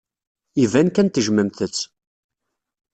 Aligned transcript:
Iban 0.63 0.87
kan 0.89 1.07
tejjmemt-tt. 1.09 1.77